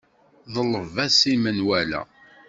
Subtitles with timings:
[0.55, 2.01] Ḍleb-as i menwala.